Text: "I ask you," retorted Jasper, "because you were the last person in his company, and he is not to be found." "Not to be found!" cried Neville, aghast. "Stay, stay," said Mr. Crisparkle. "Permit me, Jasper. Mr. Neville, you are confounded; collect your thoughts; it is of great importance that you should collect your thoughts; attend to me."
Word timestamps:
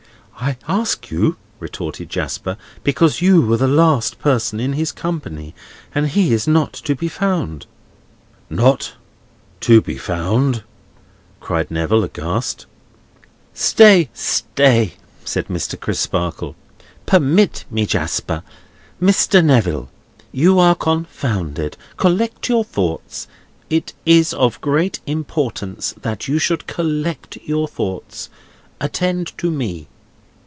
"I 0.43 0.57
ask 0.67 1.11
you," 1.11 1.37
retorted 1.59 2.09
Jasper, 2.09 2.57
"because 2.83 3.21
you 3.21 3.43
were 3.43 3.57
the 3.57 3.67
last 3.67 4.17
person 4.17 4.59
in 4.59 4.73
his 4.73 4.91
company, 4.91 5.53
and 5.93 6.07
he 6.07 6.33
is 6.33 6.47
not 6.47 6.73
to 6.73 6.95
be 6.95 7.07
found." 7.07 7.67
"Not 8.49 8.93
to 9.59 9.81
be 9.81 9.99
found!" 9.99 10.63
cried 11.39 11.69
Neville, 11.69 12.03
aghast. 12.05 12.65
"Stay, 13.53 14.09
stay," 14.15 14.95
said 15.23 15.47
Mr. 15.47 15.79
Crisparkle. 15.79 16.55
"Permit 17.05 17.65
me, 17.69 17.85
Jasper. 17.85 18.41
Mr. 18.99 19.45
Neville, 19.45 19.89
you 20.31 20.57
are 20.57 20.73
confounded; 20.73 21.77
collect 21.97 22.49
your 22.49 22.63
thoughts; 22.63 23.27
it 23.69 23.93
is 24.07 24.33
of 24.33 24.59
great 24.59 25.01
importance 25.05 25.93
that 26.01 26.27
you 26.27 26.39
should 26.39 26.65
collect 26.65 27.37
your 27.43 27.67
thoughts; 27.67 28.27
attend 28.79 29.37
to 29.37 29.51
me." 29.51 29.87